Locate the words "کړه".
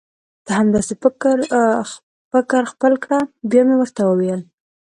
3.03-3.19